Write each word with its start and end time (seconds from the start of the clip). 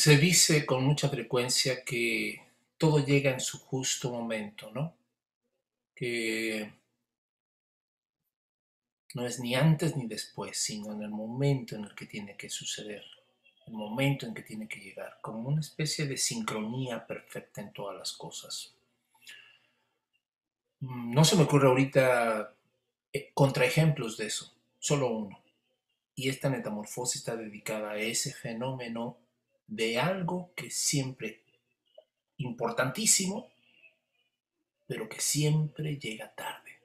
Se 0.00 0.16
dice 0.16 0.64
con 0.64 0.82
mucha 0.82 1.10
frecuencia 1.10 1.84
que 1.84 2.42
todo 2.78 3.04
llega 3.04 3.32
en 3.32 3.40
su 3.40 3.58
justo 3.58 4.10
momento, 4.10 4.70
¿no? 4.70 4.96
Que 5.94 6.72
no 9.12 9.26
es 9.26 9.40
ni 9.40 9.54
antes 9.54 9.98
ni 9.98 10.06
después, 10.06 10.56
sino 10.56 10.94
en 10.94 11.02
el 11.02 11.10
momento 11.10 11.76
en 11.76 11.84
el 11.84 11.94
que 11.94 12.06
tiene 12.06 12.34
que 12.34 12.48
suceder, 12.48 13.04
el 13.66 13.74
momento 13.74 14.24
en 14.24 14.32
que 14.32 14.40
tiene 14.40 14.66
que 14.66 14.80
llegar, 14.80 15.18
como 15.20 15.46
una 15.46 15.60
especie 15.60 16.06
de 16.06 16.16
sincronía 16.16 17.06
perfecta 17.06 17.60
en 17.60 17.70
todas 17.74 17.98
las 17.98 18.12
cosas. 18.14 18.72
Mm, 20.80 21.12
no 21.12 21.26
se 21.26 21.36
me 21.36 21.42
ocurre 21.42 21.68
ahorita 21.68 22.54
eh, 23.12 23.32
contraejemplos 23.34 24.16
de 24.16 24.28
eso, 24.28 24.54
solo 24.78 25.08
uno. 25.08 25.42
Y 26.14 26.30
esta 26.30 26.48
metamorfosis 26.48 27.16
está 27.16 27.36
dedicada 27.36 27.90
a 27.90 27.98
ese 27.98 28.32
fenómeno 28.32 29.18
de 29.70 30.00
algo 30.00 30.52
que 30.56 30.68
siempre 30.68 31.44
importantísimo, 32.38 33.48
pero 34.86 35.08
que 35.08 35.20
siempre 35.20 35.96
llega 35.96 36.34
tarde. 36.34 36.80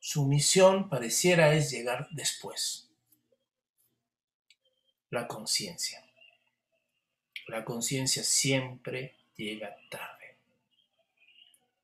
Su 0.00 0.26
misión 0.26 0.88
pareciera 0.88 1.54
es 1.54 1.70
llegar 1.70 2.08
después. 2.10 2.88
La 5.10 5.28
conciencia. 5.28 6.04
La 7.46 7.64
conciencia 7.64 8.24
siempre 8.24 9.14
llega 9.36 9.76
tarde. 9.88 10.36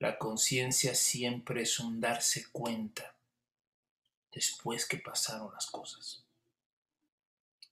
La 0.01 0.19
conciencia 0.19 0.97
siempre 0.97 1.63
es 1.63 1.79
un 1.79 2.01
darse 2.01 2.51
cuenta 2.51 3.15
después 4.33 4.87
que 4.87 4.99
pasaron 4.99 5.53
las 5.53 5.67
cosas. 5.67 6.25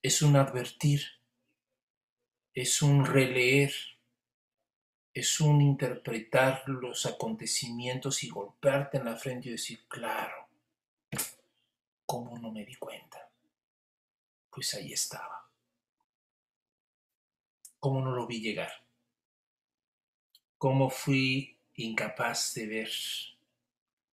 Es 0.01 0.21
un 0.21 0.37
advertir 0.37 1.16
es 2.57 2.81
un 2.81 3.05
releer, 3.05 3.71
es 5.13 5.39
un 5.39 5.61
interpretar 5.61 6.67
los 6.67 7.05
acontecimientos 7.05 8.23
y 8.23 8.29
golpearte 8.29 8.97
en 8.97 9.05
la 9.05 9.15
frente 9.15 9.49
y 9.49 9.51
decir, 9.51 9.87
claro, 9.87 10.49
¿cómo 12.07 12.39
no 12.39 12.51
me 12.51 12.65
di 12.65 12.73
cuenta? 12.73 13.29
Pues 14.49 14.73
ahí 14.73 14.91
estaba. 14.91 15.47
¿Cómo 17.79 18.01
no 18.01 18.09
lo 18.09 18.25
vi 18.25 18.41
llegar? 18.41 18.71
¿Cómo 20.57 20.89
fui 20.89 21.59
incapaz 21.75 22.55
de 22.55 22.65
ver 22.65 22.91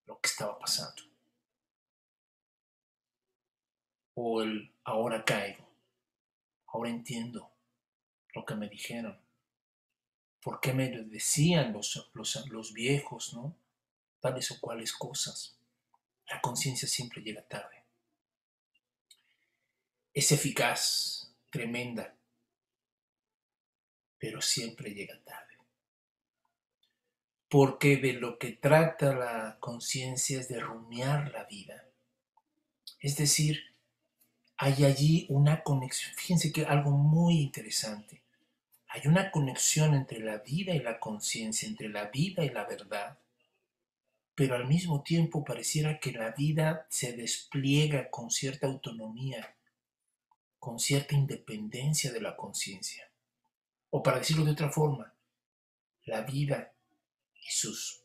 lo 0.04 0.20
que 0.20 0.28
estaba 0.28 0.58
pasando? 0.58 1.02
O 4.12 4.42
el 4.42 4.70
ahora 4.84 5.24
caigo, 5.24 5.66
ahora 6.66 6.90
entiendo 6.90 7.53
lo 8.34 8.44
que 8.44 8.54
me 8.54 8.68
dijeron. 8.68 9.18
¿Por 10.42 10.60
qué 10.60 10.74
me 10.74 10.90
decían 10.90 11.72
los, 11.72 12.10
los, 12.12 12.72
viejos, 12.74 13.32
no? 13.32 13.56
Tales 14.20 14.50
o 14.50 14.60
cuales 14.60 14.92
cosas. 14.92 15.56
La 16.28 16.40
conciencia 16.40 16.86
siempre 16.86 17.22
llega 17.22 17.42
tarde. 17.42 17.82
Es 20.12 20.32
eficaz, 20.32 21.32
tremenda, 21.50 22.14
pero 24.18 24.42
siempre 24.42 24.90
llega 24.90 25.18
tarde. 25.24 25.54
Porque 27.48 27.96
de 27.96 28.14
lo 28.14 28.38
que 28.38 28.52
trata 28.52 29.14
la 29.14 29.58
conciencia 29.60 30.40
es 30.40 30.48
de 30.48 30.60
rumiar 30.60 31.30
la 31.30 31.44
vida. 31.44 31.88
Es 33.00 33.16
decir, 33.16 33.74
hay 34.56 34.84
allí 34.84 35.26
una 35.30 35.62
conexión. 35.62 36.14
Fíjense 36.14 36.52
que 36.52 36.64
algo 36.64 36.90
muy 36.90 37.40
interesante. 37.40 38.23
Hay 38.94 39.08
una 39.08 39.32
conexión 39.32 39.92
entre 39.92 40.20
la 40.20 40.38
vida 40.38 40.72
y 40.72 40.78
la 40.78 41.00
conciencia, 41.00 41.68
entre 41.68 41.88
la 41.88 42.04
vida 42.10 42.44
y 42.44 42.50
la 42.50 42.64
verdad, 42.64 43.18
pero 44.36 44.54
al 44.54 44.68
mismo 44.68 45.02
tiempo 45.02 45.44
pareciera 45.44 45.98
que 45.98 46.12
la 46.12 46.30
vida 46.30 46.86
se 46.90 47.12
despliega 47.12 48.08
con 48.08 48.30
cierta 48.30 48.68
autonomía, 48.68 49.56
con 50.60 50.78
cierta 50.78 51.16
independencia 51.16 52.12
de 52.12 52.20
la 52.20 52.36
conciencia. 52.36 53.10
O 53.90 54.00
para 54.00 54.20
decirlo 54.20 54.44
de 54.44 54.52
otra 54.52 54.70
forma, 54.70 55.12
la 56.04 56.20
vida 56.20 56.72
y 57.34 57.50
sus 57.50 58.00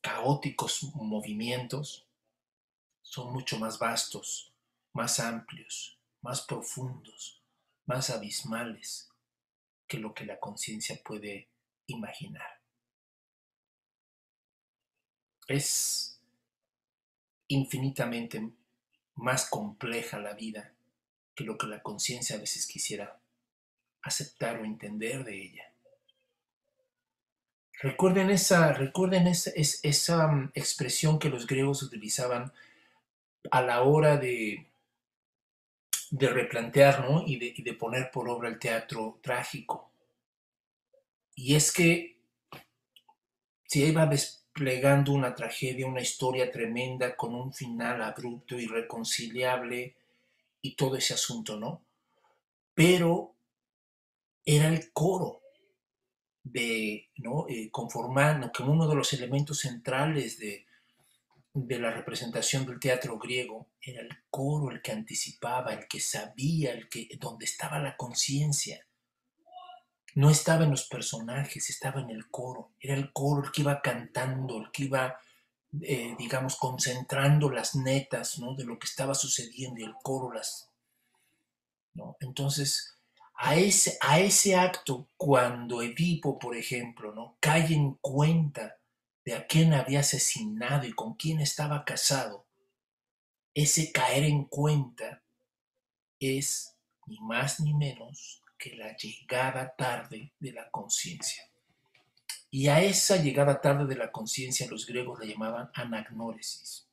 caóticos 0.00 0.84
movimientos 0.94 2.06
son 3.02 3.32
mucho 3.32 3.58
más 3.58 3.76
vastos, 3.80 4.52
más 4.92 5.18
amplios, 5.18 5.98
más 6.22 6.42
profundos, 6.42 7.42
más 7.86 8.08
abismales 8.10 9.09
que 9.90 9.98
lo 9.98 10.14
que 10.14 10.24
la 10.24 10.38
conciencia 10.38 11.00
puede 11.04 11.48
imaginar. 11.88 12.60
Es 15.48 16.20
infinitamente 17.48 18.52
más 19.16 19.50
compleja 19.50 20.20
la 20.20 20.34
vida 20.34 20.72
que 21.34 21.42
lo 21.42 21.58
que 21.58 21.66
la 21.66 21.82
conciencia 21.82 22.36
a 22.36 22.38
veces 22.38 22.68
quisiera 22.68 23.20
aceptar 24.02 24.60
o 24.60 24.64
entender 24.64 25.24
de 25.24 25.42
ella. 25.42 25.72
Recuerden 27.82 28.30
esa, 28.30 28.72
recuerden 28.72 29.26
esa, 29.26 29.50
esa 29.56 30.28
mm, 30.28 30.52
expresión 30.54 31.18
que 31.18 31.30
los 31.30 31.48
griegos 31.48 31.82
utilizaban 31.82 32.52
a 33.50 33.60
la 33.60 33.82
hora 33.82 34.18
de 34.18 34.69
de 36.10 36.28
replantear 36.28 37.06
y, 37.26 37.38
de, 37.38 37.54
de 37.56 37.74
poner 37.74 38.10
por 38.10 38.28
obra 38.28 38.48
el 38.48 38.58
teatro 38.58 39.20
trágico. 39.22 39.92
Y 41.34 41.54
es 41.54 41.72
que 41.72 42.18
se 43.64 43.78
iba 43.80 44.04
desplegando 44.06 45.12
una 45.12 45.34
tragedia, 45.34 45.86
una 45.86 46.00
historia 46.00 46.50
tremenda 46.50 47.16
con 47.16 47.34
un 47.34 47.54
final 47.54 48.02
abrupto, 48.02 48.58
irreconciliable 48.58 49.96
y 50.60 50.74
todo 50.74 50.96
ese 50.96 51.14
asunto, 51.14 51.56
¿no? 51.56 51.82
Pero 52.74 53.34
era 54.44 54.68
el 54.68 54.92
coro 54.92 55.42
de, 56.42 57.08
¿no? 57.18 57.46
Eh, 57.48 57.70
conformando, 57.70 58.50
como 58.52 58.72
uno 58.72 58.88
de 58.88 58.96
los 58.96 59.12
elementos 59.12 59.60
centrales 59.60 60.38
de, 60.38 60.66
de 61.52 61.78
la 61.78 61.90
representación 61.90 62.64
del 62.64 62.78
teatro 62.78 63.18
griego 63.18 63.70
era 63.80 64.02
el 64.02 64.10
coro 64.30 64.70
el 64.70 64.80
que 64.82 64.92
anticipaba, 64.92 65.72
el 65.72 65.88
que 65.88 66.00
sabía, 66.00 66.72
el 66.72 66.88
que 66.88 67.08
donde 67.18 67.44
estaba 67.44 67.80
la 67.80 67.96
conciencia. 67.96 68.86
No 70.14 70.30
estaba 70.30 70.64
en 70.64 70.70
los 70.70 70.88
personajes, 70.88 71.70
estaba 71.70 72.00
en 72.00 72.10
el 72.10 72.28
coro. 72.30 72.72
Era 72.80 72.94
el 72.94 73.12
coro 73.12 73.44
el 73.44 73.52
que 73.52 73.62
iba 73.62 73.80
cantando, 73.80 74.58
el 74.58 74.70
que 74.70 74.84
iba, 74.84 75.18
eh, 75.82 76.14
digamos, 76.18 76.56
concentrando 76.56 77.50
las 77.50 77.74
netas 77.74 78.38
¿no? 78.38 78.54
de 78.54 78.64
lo 78.64 78.78
que 78.78 78.86
estaba 78.86 79.14
sucediendo 79.14 79.80
y 79.80 79.84
el 79.84 79.94
coro 80.02 80.32
las... 80.32 80.68
¿no? 81.94 82.16
Entonces, 82.20 82.98
a 83.34 83.56
ese, 83.56 83.98
a 84.00 84.20
ese 84.20 84.56
acto, 84.56 85.08
cuando 85.16 85.82
Edipo, 85.82 86.38
por 86.38 86.56
ejemplo, 86.56 87.14
¿no? 87.14 87.36
cae 87.40 87.72
en 87.72 87.94
cuenta 87.94 88.79
de 89.30 89.36
a 89.36 89.46
quién 89.46 89.74
había 89.74 90.00
asesinado 90.00 90.88
y 90.88 90.92
con 90.92 91.14
quién 91.14 91.38
estaba 91.38 91.84
casado, 91.84 92.48
ese 93.54 93.92
caer 93.92 94.24
en 94.24 94.46
cuenta 94.46 95.22
es 96.18 96.76
ni 97.06 97.20
más 97.20 97.60
ni 97.60 97.72
menos 97.72 98.42
que 98.58 98.74
la 98.74 98.96
llegada 98.96 99.72
tarde 99.76 100.32
de 100.40 100.50
la 100.50 100.68
conciencia. 100.72 101.48
Y 102.50 102.66
a 102.66 102.82
esa 102.82 103.18
llegada 103.18 103.60
tarde 103.60 103.86
de 103.86 103.94
la 103.94 104.10
conciencia 104.10 104.66
los 104.68 104.84
griegos 104.84 105.20
la 105.20 105.26
llamaban 105.26 105.70
anagnóresis. 105.74 106.88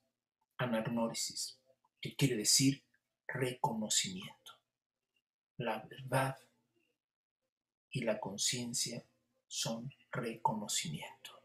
Anagnóresis, 0.57 1.59
que 1.99 2.15
quiere 2.15 2.35
decir 2.35 2.83
reconocimiento. 3.27 4.51
La 5.57 5.79
verdad 5.79 6.37
y 7.89 8.01
la 8.01 8.19
conciencia 8.19 9.03
son 9.47 9.91
reconocimiento. 10.11 11.36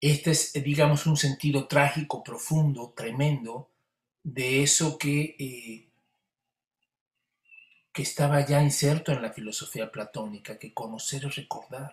Este 0.00 0.32
es, 0.32 0.52
digamos, 0.54 1.06
un 1.06 1.16
sentido 1.16 1.68
trágico, 1.68 2.24
profundo, 2.24 2.92
tremendo, 2.96 3.70
de 4.24 4.62
eso 4.64 4.98
que, 4.98 5.36
eh, 5.38 5.88
que 7.92 8.00
estaba 8.00 8.40
ya 8.46 8.62
inserto 8.62 9.12
en 9.12 9.20
la 9.20 9.30
filosofía 9.30 9.92
platónica, 9.92 10.58
que 10.58 10.72
conocer 10.72 11.26
es 11.26 11.36
recordar, 11.36 11.92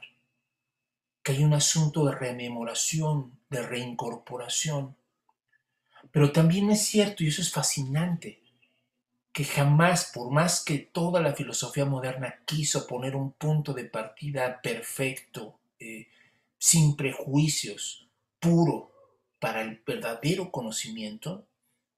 que 1.22 1.34
hay 1.34 1.44
un 1.44 1.54
asunto 1.54 2.06
de 2.06 2.16
rememoración, 2.16 3.38
de 3.50 3.62
reincorporación. 3.64 4.96
Pero 6.12 6.32
también 6.32 6.70
es 6.72 6.82
cierto, 6.86 7.24
y 7.24 7.28
eso 7.28 7.42
es 7.42 7.52
fascinante, 7.52 8.42
que 9.34 9.46
jamás, 9.46 10.12
por 10.14 10.32
más 10.32 10.64
que 10.64 10.80
toda 10.80 11.22
la 11.22 11.34
filosofía 11.36 11.86
moderna 11.86 12.42
quiso 12.46 12.88
poner 12.88 13.16
un 13.16 13.34
punto 13.34 13.74
de 13.74 13.86
partida 13.86 14.62
perfecto, 14.62 15.60
eh, 15.80 16.08
sin 16.66 16.96
prejuicios, 16.96 18.08
puro 18.40 18.92
para 19.38 19.62
el 19.62 19.84
verdadero 19.86 20.52
conocimiento, 20.52 21.46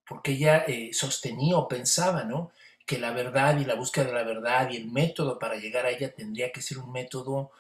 porque 0.06 0.34
ella 0.34 0.66
eh, 0.68 0.90
sostenía 0.92 1.58
o 1.58 1.70
pensaba, 1.70 2.26
¿no? 2.26 2.52
que 2.86 3.00
la 3.00 3.12
verdad 3.12 3.58
y 3.58 3.64
la 3.64 3.76
búsqueda 3.76 4.08
de 4.08 4.12
la 4.12 4.24
verdad 4.24 4.70
y 4.70 4.76
el 4.76 4.92
método 4.92 5.40
para 5.40 5.56
llegar 5.56 5.86
a 5.86 5.92
ella 5.92 6.14
tendría 6.14 6.52
que 6.52 6.62
ser 6.62 6.80
un 6.80 6.92
método, 6.92 7.52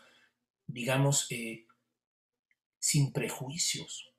digamos, 0.65 1.27
eh, 1.30 1.65
sin 2.77 3.13
prejuicios, 3.13 4.12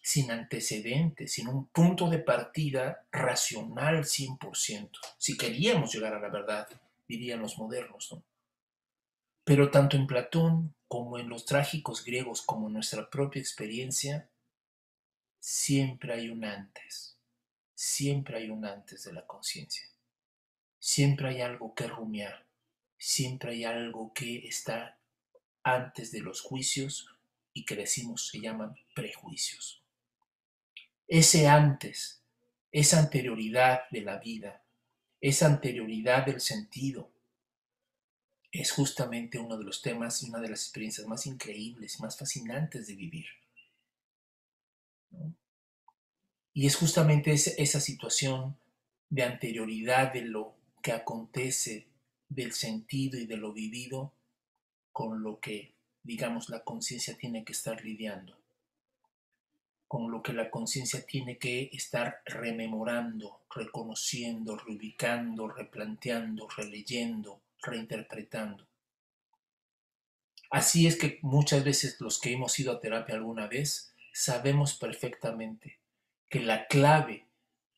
sin 0.00 0.30
antecedentes, 0.30 1.32
sin 1.32 1.48
un 1.48 1.66
punto 1.66 2.08
de 2.08 2.20
partida 2.20 3.08
racional 3.10 4.04
100%. 4.04 5.00
Si 5.18 5.36
queríamos 5.36 5.92
llegar 5.92 6.14
a 6.14 6.20
la 6.20 6.28
verdad, 6.28 6.68
dirían 7.08 7.40
los 7.40 7.58
modernos, 7.58 8.12
¿no? 8.12 8.22
Pero 9.42 9.68
tanto 9.68 9.96
en 9.96 10.06
Platón 10.06 10.77
como 10.88 11.18
en 11.18 11.28
los 11.28 11.44
trágicos 11.44 12.04
griegos, 12.04 12.42
como 12.42 12.66
en 12.66 12.72
nuestra 12.74 13.08
propia 13.10 13.40
experiencia, 13.40 14.30
siempre 15.38 16.14
hay 16.14 16.30
un 16.30 16.44
antes, 16.44 17.16
siempre 17.74 18.38
hay 18.38 18.50
un 18.50 18.64
antes 18.64 19.04
de 19.04 19.12
la 19.12 19.26
conciencia. 19.26 19.86
Siempre 20.80 21.28
hay 21.28 21.40
algo 21.42 21.74
que 21.74 21.86
rumiar, 21.86 22.46
siempre 22.96 23.52
hay 23.52 23.64
algo 23.64 24.12
que 24.14 24.46
está 24.46 24.98
antes 25.62 26.12
de 26.12 26.20
los 26.20 26.40
juicios 26.40 27.08
y 27.52 27.64
que 27.64 27.76
decimos 27.76 28.28
se 28.28 28.40
llaman 28.40 28.76
prejuicios. 28.94 29.82
Ese 31.06 31.48
antes, 31.48 32.22
esa 32.70 33.00
anterioridad 33.00 33.82
de 33.90 34.02
la 34.02 34.18
vida, 34.18 34.62
esa 35.20 35.46
anterioridad 35.46 36.24
del 36.24 36.40
sentido, 36.40 37.10
es 38.50 38.72
justamente 38.72 39.38
uno 39.38 39.58
de 39.58 39.64
los 39.64 39.82
temas 39.82 40.22
y 40.22 40.30
una 40.30 40.40
de 40.40 40.48
las 40.50 40.62
experiencias 40.62 41.06
más 41.06 41.26
increíbles, 41.26 42.00
más 42.00 42.16
fascinantes 42.18 42.86
de 42.86 42.94
vivir. 42.94 43.26
Y 46.54 46.66
es 46.66 46.76
justamente 46.76 47.32
esa 47.32 47.80
situación 47.80 48.56
de 49.10 49.22
anterioridad 49.22 50.12
de 50.12 50.22
lo 50.22 50.56
que 50.82 50.92
acontece 50.92 51.88
del 52.28 52.52
sentido 52.52 53.18
y 53.18 53.26
de 53.26 53.36
lo 53.36 53.52
vivido 53.52 54.12
con 54.92 55.22
lo 55.22 55.40
que, 55.40 55.74
digamos, 56.02 56.48
la 56.48 56.64
conciencia 56.64 57.16
tiene 57.16 57.44
que 57.44 57.52
estar 57.52 57.84
lidiando, 57.84 58.38
con 59.86 60.10
lo 60.10 60.22
que 60.22 60.32
la 60.32 60.50
conciencia 60.50 61.06
tiene 61.06 61.38
que 61.38 61.70
estar 61.72 62.22
rememorando, 62.26 63.42
reconociendo, 63.54 64.56
reubicando, 64.56 65.48
replanteando, 65.48 66.48
releyendo, 66.56 67.42
reinterpretando. 67.62 68.66
Así 70.50 70.86
es 70.86 70.96
que 70.96 71.18
muchas 71.22 71.64
veces 71.64 72.00
los 72.00 72.20
que 72.20 72.32
hemos 72.32 72.58
ido 72.58 72.72
a 72.72 72.80
terapia 72.80 73.14
alguna 73.14 73.46
vez 73.46 73.94
sabemos 74.12 74.74
perfectamente 74.74 75.78
que 76.28 76.40
la 76.40 76.66
clave 76.66 77.26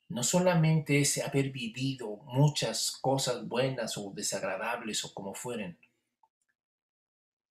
no 0.08 0.22
solamente 0.24 1.00
es 1.00 1.18
haber 1.18 1.50
vivido 1.50 2.16
muchas 2.24 2.92
cosas 3.00 3.46
buenas 3.46 3.96
o 3.96 4.10
desagradables 4.10 5.04
o 5.04 5.14
como 5.14 5.34
fueren, 5.34 5.78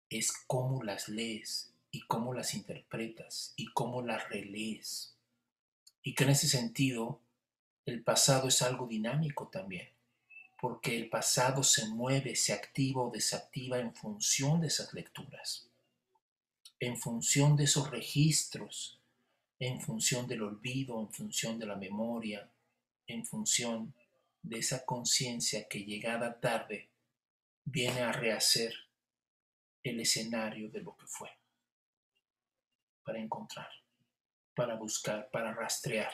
es 0.10 0.32
cómo 0.48 0.84
las 0.84 1.10
lees 1.10 1.74
y 1.92 2.02
cómo 2.08 2.34
las 2.34 2.54
interpretas 2.54 3.54
y 3.58 3.68
cómo 3.68 4.02
las 4.02 4.30
relees. 4.30 5.18
Y 6.02 6.14
que 6.14 6.24
en 6.24 6.30
ese 6.30 6.48
sentido 6.48 7.20
el 7.86 8.04
pasado 8.04 8.48
es 8.48 8.62
algo 8.62 8.88
dinámico 8.88 9.50
también, 9.50 9.90
porque 10.60 10.96
el 10.96 11.10
pasado 11.10 11.64
se 11.64 11.88
mueve, 11.88 12.36
se 12.36 12.54
activa 12.54 13.04
o 13.04 13.12
desactiva 13.12 13.80
en 13.80 13.94
función 13.94 14.62
de 14.62 14.68
esas 14.68 14.94
lecturas, 14.94 15.70
en 16.80 16.98
función 16.98 17.56
de 17.56 17.66
esos 17.66 17.92
registros 17.92 19.00
en 19.60 19.80
función 19.80 20.28
del 20.28 20.44
olvido, 20.44 21.00
en 21.00 21.10
función 21.10 21.58
de 21.58 21.66
la 21.66 21.76
memoria, 21.76 22.50
en 23.08 23.26
función 23.26 23.94
de 24.42 24.60
esa 24.60 24.86
conciencia 24.86 25.68
que 25.68 25.84
llegada 25.84 26.40
tarde 26.40 26.90
viene 27.64 28.02
a 28.02 28.12
rehacer 28.12 28.74
el 29.84 30.00
escenario 30.00 30.70
de 30.70 30.82
lo 30.82 30.96
que 30.98 31.08
fue, 31.08 31.30
para 33.04 33.20
encontrar, 33.20 33.70
para 34.54 34.76
buscar, 34.76 35.30
para 35.32 35.54
rastrear. 35.54 36.14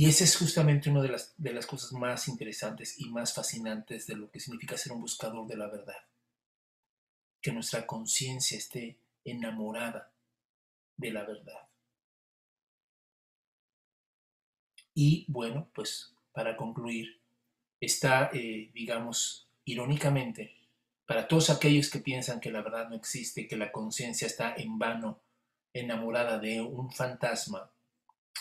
Y 0.00 0.06
esa 0.06 0.24
es 0.24 0.34
justamente 0.34 0.88
una 0.88 1.02
de 1.02 1.10
las, 1.10 1.34
de 1.36 1.52
las 1.52 1.66
cosas 1.66 1.92
más 1.92 2.26
interesantes 2.26 2.98
y 2.98 3.10
más 3.10 3.34
fascinantes 3.34 4.06
de 4.06 4.16
lo 4.16 4.30
que 4.30 4.40
significa 4.40 4.78
ser 4.78 4.92
un 4.92 5.02
buscador 5.02 5.46
de 5.46 5.58
la 5.58 5.66
verdad. 5.66 5.98
Que 7.42 7.52
nuestra 7.52 7.86
conciencia 7.86 8.56
esté 8.56 8.96
enamorada 9.26 10.10
de 10.96 11.12
la 11.12 11.24
verdad. 11.24 11.68
Y 14.94 15.26
bueno, 15.28 15.68
pues 15.74 16.14
para 16.32 16.56
concluir, 16.56 17.20
está, 17.78 18.30
eh, 18.32 18.70
digamos, 18.72 19.50
irónicamente, 19.66 20.56
para 21.04 21.28
todos 21.28 21.50
aquellos 21.50 21.90
que 21.90 21.98
piensan 21.98 22.40
que 22.40 22.50
la 22.50 22.62
verdad 22.62 22.88
no 22.88 22.96
existe, 22.96 23.46
que 23.46 23.58
la 23.58 23.70
conciencia 23.70 24.26
está 24.26 24.54
en 24.56 24.78
vano 24.78 25.20
enamorada 25.74 26.38
de 26.38 26.62
un 26.62 26.90
fantasma 26.90 27.70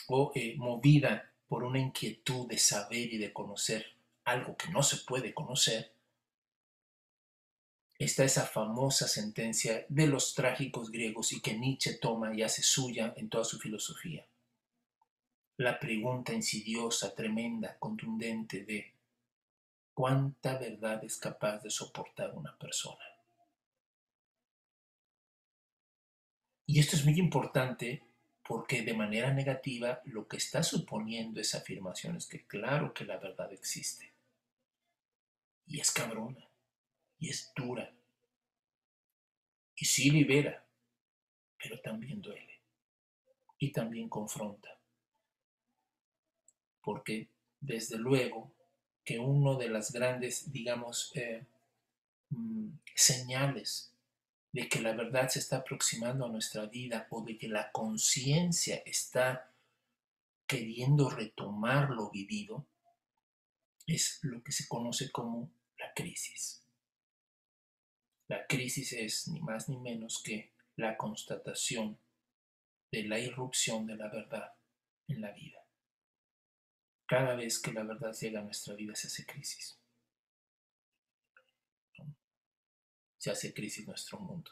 o 0.07 0.31
eh, 0.35 0.55
movida 0.57 1.28
por 1.49 1.63
una 1.63 1.79
inquietud 1.79 2.47
de 2.47 2.57
saber 2.57 3.11
y 3.11 3.17
de 3.17 3.33
conocer 3.33 3.97
algo 4.23 4.55
que 4.55 4.69
no 4.69 4.83
se 4.83 4.97
puede 4.97 5.33
conocer, 5.33 5.91
está 7.97 8.23
esa 8.23 8.45
famosa 8.45 9.07
sentencia 9.07 9.85
de 9.89 10.07
los 10.07 10.35
trágicos 10.35 10.91
griegos 10.91 11.33
y 11.33 11.41
que 11.41 11.57
Nietzsche 11.57 11.95
toma 11.95 12.33
y 12.35 12.43
hace 12.43 12.61
suya 12.61 13.13
en 13.17 13.29
toda 13.29 13.43
su 13.43 13.59
filosofía. 13.59 14.25
La 15.57 15.79
pregunta 15.79 16.33
insidiosa, 16.33 17.15
tremenda, 17.15 17.77
contundente 17.79 18.63
de 18.63 18.93
¿cuánta 19.95 20.57
verdad 20.57 21.03
es 21.03 21.17
capaz 21.17 21.57
de 21.63 21.71
soportar 21.71 22.33
una 22.35 22.55
persona? 22.57 23.03
Y 26.67 26.79
esto 26.79 26.95
es 26.95 27.03
muy 27.03 27.19
importante 27.19 28.03
porque 28.49 28.81
de 28.81 28.95
manera 28.95 29.31
negativa 29.31 30.01
lo 30.05 30.27
que 30.27 30.37
está 30.37 30.63
suponiendo 30.63 31.39
esa 31.39 31.59
afirmación 31.59 32.15
es 32.15 32.25
que 32.25 32.47
claro 32.47 32.95
que 32.95 33.05
la 33.05 33.17
verdad 33.17 33.53
existe. 33.53 34.11
Y 35.67 35.79
es 35.79 35.91
cabrona 35.91 36.49
y 37.19 37.29
es 37.29 37.53
dura. 37.55 37.93
Y 39.75 39.85
sí 39.85 40.09
libera, 40.09 40.65
pero 41.61 41.79
también 41.79 42.23
duele. 42.23 42.59
Y 43.59 43.71
también 43.71 44.09
confronta. 44.09 44.75
Porque 46.81 47.27
desde 47.59 47.99
luego 47.99 48.51
que 49.05 49.19
uno 49.19 49.59
de 49.59 49.69
las 49.69 49.91
grandes, 49.91 50.51
digamos, 50.51 51.11
eh, 51.13 51.45
mm, 52.31 52.69
señales 52.95 53.93
de 54.51 54.67
que 54.67 54.81
la 54.81 54.93
verdad 54.93 55.29
se 55.29 55.39
está 55.39 55.57
aproximando 55.57 56.25
a 56.25 56.29
nuestra 56.29 56.65
vida 56.65 57.07
o 57.11 57.23
de 57.23 57.37
que 57.37 57.47
la 57.47 57.71
conciencia 57.71 58.81
está 58.85 59.51
queriendo 60.47 61.09
retomar 61.09 61.91
lo 61.91 62.09
vivido, 62.09 62.65
es 63.85 64.19
lo 64.23 64.43
que 64.43 64.51
se 64.51 64.67
conoce 64.67 65.11
como 65.11 65.51
la 65.77 65.93
crisis. 65.93 66.63
La 68.27 68.45
crisis 68.47 68.93
es 68.93 69.27
ni 69.27 69.39
más 69.39 69.69
ni 69.69 69.77
menos 69.77 70.21
que 70.23 70.51
la 70.75 70.97
constatación 70.97 71.97
de 72.91 73.03
la 73.03 73.19
irrupción 73.19 73.85
de 73.85 73.95
la 73.95 74.07
verdad 74.07 74.53
en 75.07 75.21
la 75.21 75.31
vida. 75.31 75.59
Cada 77.07 77.35
vez 77.35 77.59
que 77.59 77.73
la 77.73 77.83
verdad 77.83 78.13
llega 78.13 78.39
a 78.39 78.43
nuestra 78.43 78.75
vida 78.75 78.95
se 78.95 79.07
hace 79.07 79.25
crisis. 79.25 79.78
Se 83.19 83.29
hace 83.29 83.53
crisis 83.53 83.85
nuestro 83.85 84.19
mundo. 84.19 84.51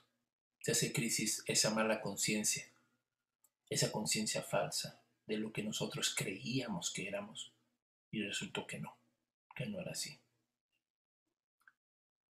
Se 0.60 0.74
hace 0.74 0.94
crisis 0.94 1.42
esa 1.48 1.72
mala 1.72 2.02
conciencia, 2.02 2.70
esa 3.70 3.92
conciencia 3.92 4.44
falsa 4.44 5.02
de 5.26 5.38
lo 5.38 5.52
que 5.52 5.64
nosotros 5.64 6.14
creíamos 6.14 6.92
que 6.92 7.08
éramos 7.08 7.54
y 8.12 8.22
resultó 8.22 8.68
que 8.68 8.80
no, 8.80 8.96
que 9.56 9.66
no 9.66 9.80
era 9.80 9.92
así. 9.92 10.20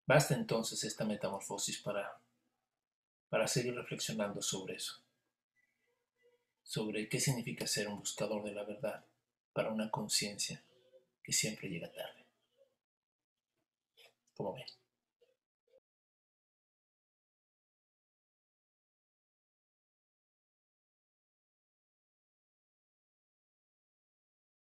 Basta 0.06 0.34
entonces 0.34 0.84
esta 0.84 1.04
metamorfosis 1.04 1.80
para, 1.80 2.20
para 3.28 3.48
seguir 3.48 3.74
reflexionando 3.74 4.42
sobre 4.42 4.74
eso, 4.74 5.00
sobre 6.62 7.08
qué 7.08 7.20
significa 7.20 7.66
ser 7.66 7.88
un 7.88 8.00
buscador 8.00 8.44
de 8.44 8.52
la 8.52 8.64
verdad 8.64 9.04
para 9.52 9.70
una 9.70 9.90
conciencia 9.90 10.62
que 11.22 11.32
siempre 11.32 11.68
llega 11.68 11.90
tarde. 11.92 12.26
Como 14.34 14.52
ven. 14.52 14.83